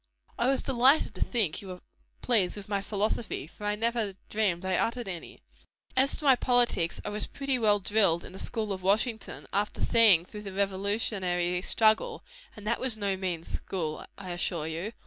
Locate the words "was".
0.47-0.63, 7.09-7.27, 12.79-12.97